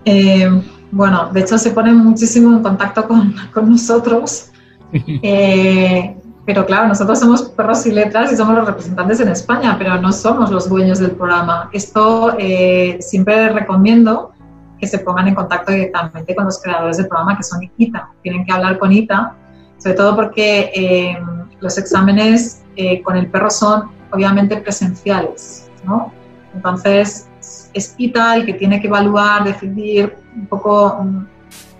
Eh, 0.06 0.50
bueno, 0.92 1.30
de 1.34 1.42
hecho 1.42 1.58
se 1.58 1.72
ponen 1.72 1.98
muchísimo 1.98 2.56
en 2.56 2.64
contacto 2.64 3.08
con, 3.08 3.36
con 3.54 3.70
nosotros, 3.70 4.52
eh, 4.94 6.16
pero 6.46 6.66
claro, 6.66 6.88
nosotros 6.88 7.20
somos 7.20 7.42
perros 7.42 7.86
y 7.86 7.92
letras 7.92 8.32
y 8.32 8.38
somos 8.38 8.56
los 8.56 8.68
representantes 8.68 9.20
en 9.20 9.28
España, 9.28 9.76
pero 9.78 10.00
no 10.00 10.14
somos 10.14 10.50
los 10.50 10.70
dueños 10.70 11.00
del 11.00 11.12
programa. 11.12 11.70
Esto 11.74 12.36
eh, 12.40 12.98
siempre 13.02 13.50
recomiendo 13.50 14.32
que 14.80 14.88
se 14.88 15.00
pongan 15.00 15.28
en 15.28 15.36
contacto 15.36 15.72
directamente 15.72 16.36
con 16.36 16.46
los 16.46 16.62
creadores 16.62 16.98
del 16.98 17.08
programa, 17.08 17.38
que 17.38 17.44
son 17.44 17.70
ITA. 17.78 18.10
Tienen 18.22 18.46
que 18.46 18.52
hablar 18.52 18.78
con 18.78 18.92
ITA, 18.92 19.36
sobre 19.78 19.96
todo 19.96 20.16
porque 20.16 20.72
eh, 20.74 21.18
los 21.60 21.78
exámenes 21.78 22.64
eh, 22.76 23.02
con 23.02 23.18
el 23.18 23.28
perro 23.28 23.50
son 23.50 23.90
obviamente 24.12 24.58
presenciales, 24.58 25.70
¿no? 25.84 26.12
Entonces, 26.54 27.28
es 27.74 27.96
ITA 27.98 28.38
el 28.38 28.46
que 28.46 28.54
tiene 28.54 28.82
que 28.82 28.88
evaluar, 28.88 29.44
decidir, 29.44 30.16
un 30.36 30.48
poco 30.48 31.04
mm, 31.04 31.26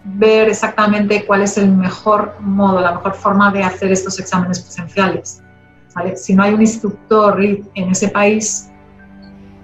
ver 0.04 0.50
exactamente 0.50 1.26
cuál 1.26 1.42
es 1.42 1.58
el 1.58 1.70
mejor 1.70 2.36
modo, 2.40 2.82
la 2.82 2.94
mejor 2.94 3.14
forma 3.14 3.52
de 3.52 3.64
hacer 3.64 3.92
estos 3.92 4.20
exámenes 4.20 4.62
presenciales. 4.62 5.42
Si 6.16 6.36
no 6.36 6.44
hay 6.44 6.54
un 6.54 6.62
instructor 6.62 7.42
en 7.42 7.90
ese 7.90 8.10
país, 8.10 8.70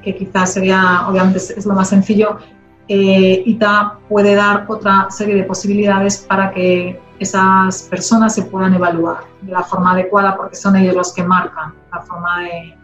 que 0.04 0.16
quizás 0.16 0.54
sería, 0.54 1.08
obviamente 1.08 1.38
es 1.38 1.66
lo 1.66 1.74
más 1.74 1.90
sencillo, 1.90 2.40
eh, 2.88 3.44
ITA 3.46 4.00
puede 4.10 4.36
dar 4.36 4.66
otra 4.68 5.08
serie 5.10 5.36
de 5.36 5.44
posibilidades 5.44 6.18
para 6.18 6.52
que 6.52 7.00
esas 7.20 7.84
personas 7.84 8.36
se 8.36 8.44
puedan 8.44 8.74
evaluar 8.74 9.24
de 9.42 9.52
la 9.52 9.64
forma 9.64 9.92
adecuada 9.92 10.36
porque 10.36 10.56
son 10.56 10.76
ellos 10.76 10.96
los 10.96 11.14
que 11.14 11.24
marcan 11.24 11.74
la 11.92 12.02
forma 12.02 12.42
de, 12.42 12.76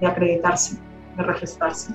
de 0.00 0.06
acreditarse, 0.06 0.78
de 1.16 1.22
registrarse. 1.22 1.94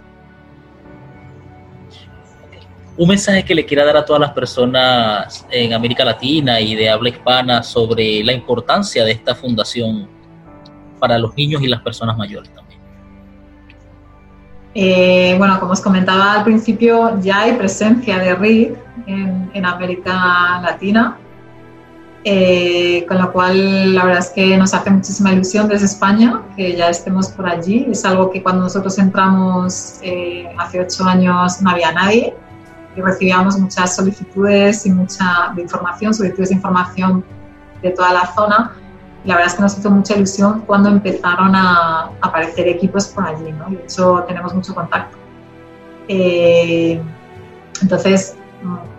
Un 2.96 3.10
mensaje 3.10 3.44
que 3.44 3.56
le 3.56 3.66
quiera 3.66 3.84
dar 3.84 3.98
a 3.98 4.06
todas 4.06 4.20
las 4.20 4.32
personas 4.32 5.48
en 5.50 5.74
América 5.74 6.06
Latina 6.06 6.60
y 6.60 6.76
de 6.76 6.90
habla 6.90 7.10
hispana 7.10 7.64
sobre 7.64 8.24
la 8.24 8.34
importancia 8.34 9.04
de 9.04 9.12
esta 9.12 9.34
fundación 9.34 10.08
para 11.00 11.18
los 11.18 11.36
niños 11.36 11.62
y 11.64 11.68
las 11.68 11.82
personas 11.82 12.16
mayores 12.16 12.54
también. 12.54 12.73
Eh, 14.76 15.36
bueno, 15.38 15.60
como 15.60 15.74
os 15.74 15.82
comentaba 15.82 16.34
al 16.34 16.44
principio, 16.44 17.20
ya 17.22 17.42
hay 17.42 17.54
presencia 17.54 18.18
de 18.18 18.34
RID 18.34 18.72
en, 19.06 19.66
América 19.66 20.60
Latina, 20.62 21.18
eh, 22.24 23.06
con 23.08 23.20
lo 23.20 23.32
cual 23.32 23.94
la 23.94 24.06
verdad 24.06 24.22
es 24.22 24.32
que 24.32 24.58
nos 24.58 24.74
hace 24.74 24.90
muchísima 24.90 25.32
ilusión 25.32 25.68
desde 25.68 25.86
España 25.86 26.42
que 26.56 26.76
ya 26.76 26.90
estemos 26.90 27.28
por 27.30 27.48
allí. 27.48 27.88
Es 27.92 28.04
algo 28.04 28.32
que 28.32 28.42
cuando 28.42 28.64
nosotros 28.64 28.98
entramos 28.98 30.00
eh, 30.02 30.48
hace 30.58 30.82
ocho 30.82 31.06
años 31.06 31.62
no 31.62 31.70
había 31.70 31.92
nadie 31.92 32.34
y 32.96 33.02
recibíamos 33.02 33.60
muchas 33.60 33.96
solicitudes 33.96 34.86
y 34.86 34.92
mucha 34.92 35.54
información, 35.56 36.14
solicitudes 36.14 36.50
de 36.50 36.56
información 36.56 37.24
de 37.82 37.92
toda 37.92 38.14
la 38.14 38.34
zona. 38.34 38.72
La 39.26 39.36
verdad 39.36 39.52
es 39.52 39.56
que 39.56 39.62
nos 39.62 39.78
hizo 39.78 39.90
mucha 39.90 40.16
ilusión 40.16 40.64
cuando 40.66 40.90
empezaron 40.90 41.56
a 41.56 42.10
aparecer 42.22 42.68
equipos 42.68 43.08
por 43.08 43.26
allí, 43.26 43.52
¿no? 43.52 43.70
de 43.70 43.84
hecho 43.84 44.24
tenemos 44.28 44.54
mucho 44.54 44.76
contacto. 44.76 45.18
Eh, 46.08 47.02
entonces, 47.82 48.36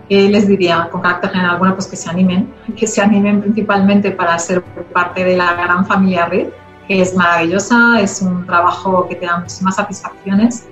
¿qué 0.08 0.28
les 0.28 0.48
diría 0.48 0.88
con 0.90 1.02
carácter 1.02 1.30
general? 1.30 1.58
Bueno, 1.58 1.74
pues 1.74 1.86
que 1.86 1.96
se 1.96 2.08
animen, 2.08 2.52
que 2.76 2.86
se 2.86 3.02
animen 3.02 3.42
principalmente 3.42 4.10
para 4.10 4.38
ser 4.38 4.62
parte 4.92 5.24
de 5.24 5.36
la 5.36 5.54
gran 5.54 5.84
familia 5.86 6.26
RID, 6.26 6.46
que 6.88 7.00
es 7.00 7.14
maravillosa, 7.14 8.00
es 8.00 8.22
un 8.22 8.46
trabajo 8.46 9.06
que 9.08 9.16
te 9.16 9.26
da 9.26 9.38
muchísimas 9.38 9.76
satisfacciones, 9.76 10.66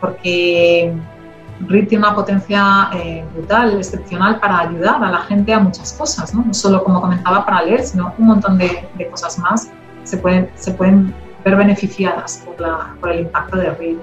porque 0.00 0.94
RIT 1.60 1.88
tiene 1.88 2.06
una 2.06 2.14
potencia 2.14 2.90
eh, 2.94 3.24
brutal, 3.34 3.76
excepcional 3.76 4.38
para 4.40 4.60
ayudar 4.60 5.02
a 5.02 5.10
la 5.10 5.18
gente 5.20 5.52
a 5.52 5.60
muchas 5.60 5.92
cosas, 5.92 6.34
¿no? 6.34 6.52
solo 6.52 6.82
como 6.84 7.00
comentaba 7.00 7.44
para 7.44 7.62
leer, 7.62 7.82
sino 7.82 8.14
un 8.18 8.26
montón 8.26 8.58
de, 8.58 8.88
cosas 9.10 9.38
más 9.38 9.70
se 10.04 10.16
pueden, 10.18 10.50
se 10.54 10.72
pueden 10.72 11.14
ver 11.44 11.56
beneficiadas 11.56 12.42
por, 12.44 12.60
la, 12.60 12.94
por 13.00 13.10
el 13.10 13.20
impacto 13.20 13.56
de 13.56 13.70
RIT. 13.70 13.98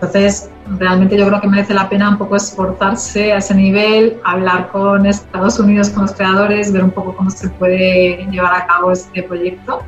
Entonces, 0.00 0.48
realmente 0.78 1.18
yo 1.18 1.26
creo 1.26 1.40
que 1.40 1.48
merece 1.48 1.74
la 1.74 1.88
pena 1.88 2.10
un 2.10 2.18
poco 2.18 2.36
esforzarse 2.36 3.32
a 3.32 3.38
ese 3.38 3.52
nivel, 3.52 4.16
hablar 4.24 4.68
con 4.68 5.04
Estados 5.06 5.58
Unidos, 5.58 5.90
con 5.90 6.02
los 6.02 6.12
creadores, 6.12 6.72
ver 6.72 6.84
un 6.84 6.92
poco 6.92 7.16
cómo 7.16 7.30
se 7.30 7.48
puede 7.48 8.24
llevar 8.30 8.54
a 8.54 8.66
cabo 8.66 8.92
este 8.92 9.24
proyecto. 9.24 9.82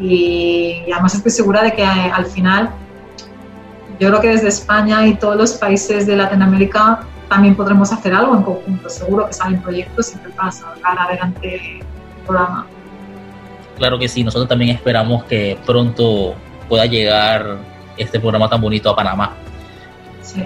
Y, 0.00 0.82
y 0.88 0.92
además 0.92 1.14
estoy 1.14 1.30
segura 1.30 1.62
de 1.62 1.72
que 1.72 1.82
eh, 1.82 2.10
al 2.12 2.26
final 2.26 2.70
yo 4.04 4.10
creo 4.10 4.20
que 4.20 4.28
desde 4.28 4.48
España 4.48 5.06
y 5.06 5.14
todos 5.14 5.34
los 5.34 5.54
países 5.54 6.06
de 6.06 6.14
Latinoamérica 6.14 7.00
también 7.30 7.56
podremos 7.56 7.90
hacer 7.90 8.12
algo 8.12 8.36
en 8.36 8.42
conjunto. 8.42 8.90
Seguro 8.90 9.26
que 9.26 9.32
salen 9.32 9.62
proyectos 9.62 10.08
siempre 10.08 10.30
para 10.32 10.52
sacar 10.52 10.98
adelante 10.98 11.54
el 11.54 11.82
programa. 12.26 12.66
Claro 13.78 13.98
que 13.98 14.06
sí, 14.06 14.22
nosotros 14.22 14.46
también 14.46 14.76
esperamos 14.76 15.24
que 15.24 15.56
pronto 15.64 16.34
pueda 16.68 16.84
llegar 16.84 17.56
este 17.96 18.20
programa 18.20 18.50
tan 18.50 18.60
bonito 18.60 18.90
a 18.90 18.96
Panamá. 18.96 19.32
Sí. 20.20 20.44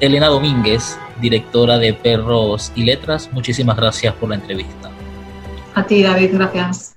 Elena 0.00 0.26
Domínguez, 0.26 0.98
directora 1.20 1.78
de 1.78 1.94
Perros 1.94 2.72
y 2.74 2.82
Letras, 2.82 3.30
muchísimas 3.32 3.76
gracias 3.76 4.12
por 4.14 4.28
la 4.30 4.34
entrevista. 4.34 4.90
A 5.76 5.84
ti, 5.84 6.02
David, 6.02 6.30
gracias. 6.32 6.91